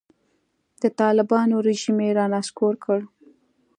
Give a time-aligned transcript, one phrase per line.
[0.81, 2.99] د طالبانو رژیم یې رانسکور کړ.